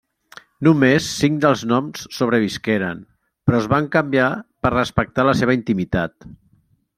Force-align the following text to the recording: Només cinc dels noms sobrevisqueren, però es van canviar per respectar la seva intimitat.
Només 0.67 1.09
cinc 1.17 1.35
dels 1.43 1.65
noms 1.71 2.07
sobrevisqueren, 2.19 3.03
però 3.51 3.61
es 3.65 3.69
van 3.75 3.91
canviar 3.97 4.31
per 4.67 4.73
respectar 4.77 5.27
la 5.29 5.37
seva 5.43 5.59
intimitat. 5.61 6.29